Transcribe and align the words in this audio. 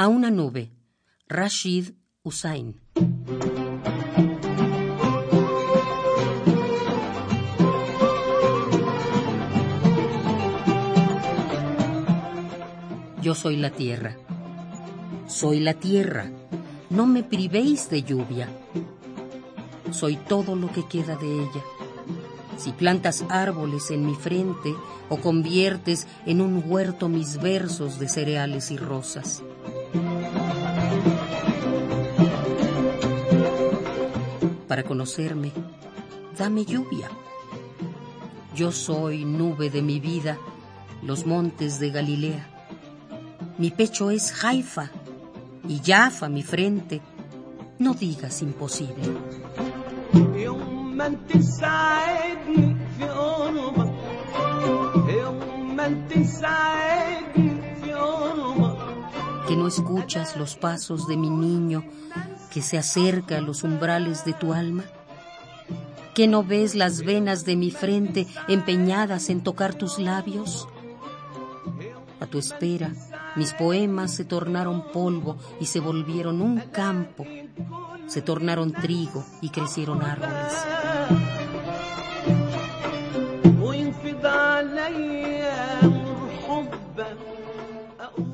A 0.00 0.06
una 0.06 0.30
nube, 0.30 0.70
Rashid 1.26 1.90
Hussain. 2.22 2.80
Yo 13.20 13.34
soy 13.34 13.56
la 13.56 13.70
tierra. 13.70 14.16
Soy 15.26 15.58
la 15.58 15.74
tierra. 15.74 16.30
No 16.90 17.06
me 17.06 17.24
privéis 17.24 17.90
de 17.90 18.04
lluvia. 18.04 18.48
Soy 19.90 20.14
todo 20.14 20.54
lo 20.54 20.70
que 20.70 20.86
queda 20.86 21.16
de 21.16 21.42
ella. 21.42 21.64
Si 22.56 22.70
plantas 22.70 23.24
árboles 23.28 23.90
en 23.90 24.06
mi 24.06 24.14
frente 24.14 24.72
o 25.08 25.16
conviertes 25.16 26.06
en 26.24 26.40
un 26.40 26.62
huerto 26.64 27.08
mis 27.08 27.42
versos 27.42 27.98
de 27.98 28.08
cereales 28.08 28.70
y 28.70 28.76
rosas. 28.76 29.42
Para 34.66 34.82
conocerme, 34.82 35.52
dame 36.38 36.64
lluvia. 36.64 37.08
Yo 38.54 38.72
soy 38.72 39.24
nube 39.24 39.70
de 39.70 39.82
mi 39.82 40.00
vida, 40.00 40.38
los 41.02 41.26
montes 41.26 41.78
de 41.78 41.90
Galilea. 41.90 42.46
Mi 43.58 43.70
pecho 43.70 44.10
es 44.10 44.32
Jaifa 44.32 44.90
y 45.68 45.80
Jaffa 45.84 46.28
mi 46.28 46.42
frente. 46.42 47.00
No 47.78 47.94
digas 47.94 48.42
imposible. 48.42 49.02
Que 59.48 59.56
no 59.56 59.66
escuchas 59.66 60.36
los 60.36 60.56
pasos 60.56 61.08
de 61.08 61.16
mi 61.16 61.30
niño 61.30 61.82
que 62.52 62.60
se 62.60 62.76
acerca 62.76 63.38
a 63.38 63.40
los 63.40 63.64
umbrales 63.64 64.26
de 64.26 64.34
tu 64.34 64.52
alma? 64.52 64.84
¿Que 66.14 66.26
no 66.26 66.44
ves 66.44 66.74
las 66.74 67.00
venas 67.02 67.46
de 67.46 67.56
mi 67.56 67.70
frente 67.70 68.26
empeñadas 68.46 69.30
en 69.30 69.42
tocar 69.42 69.74
tus 69.74 69.98
labios? 69.98 70.68
A 72.20 72.26
tu 72.26 72.38
espera, 72.38 72.92
mis 73.36 73.54
poemas 73.54 74.12
se 74.12 74.26
tornaron 74.26 74.92
polvo 74.92 75.38
y 75.60 75.64
se 75.64 75.80
volvieron 75.80 76.42
un 76.42 76.60
campo, 76.60 77.24
se 78.06 78.20
tornaron 78.20 78.72
trigo 78.72 79.24
y 79.40 79.48
crecieron 79.48 80.02
árboles. 80.02 80.52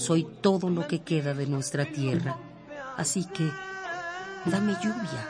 Soy 0.00 0.26
todo 0.40 0.70
lo 0.70 0.88
que 0.88 1.00
queda 1.00 1.34
de 1.34 1.46
nuestra 1.46 1.84
tierra, 1.84 2.38
así 2.96 3.26
que 3.26 3.46
dame 4.46 4.72
lluvia. 4.82 5.26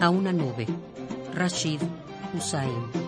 A 0.00 0.08
una 0.08 0.32
nube, 0.32 0.66
Rashid 1.34 1.82
Hussain. 2.34 3.02